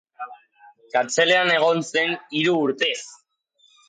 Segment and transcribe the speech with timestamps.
[0.95, 2.99] Kartzelan egon zen hiru urtez.